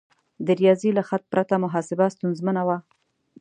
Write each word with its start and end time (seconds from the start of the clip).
د 0.45 0.47
ریاضي 0.59 0.89
له 0.97 1.03
خط 1.09 1.23
پرته 1.33 1.55
محاسبه 1.63 2.05
ستونزمنه 2.15 2.61
وه. 2.67 2.77